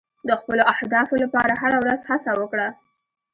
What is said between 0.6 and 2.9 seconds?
اهدافو لپاره هره ورځ هڅه وکړه.